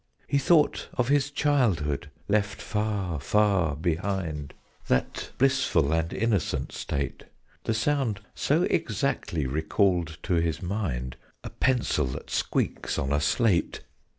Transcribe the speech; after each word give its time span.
He 0.27 0.39
thought 0.39 0.89
of 0.95 1.09
his 1.09 1.29
childhood, 1.29 2.09
left 2.27 2.59
far 2.59 3.19
far 3.19 3.75
behind 3.75 4.55
That 4.87 5.29
blissful 5.37 5.93
and 5.93 6.11
innocent 6.11 6.71
state 6.71 7.25
The 7.65 7.75
sound 7.75 8.19
so 8.33 8.63
exactly 8.63 9.45
recalled 9.45 10.17
to 10.23 10.33
his 10.37 10.59
mind 10.59 11.17
A 11.43 11.51
pencil 11.51 12.05
that 12.07 12.31
squeaks 12.31 12.97
on 12.97 13.13
a 13.13 13.21
slate! 13.21 13.81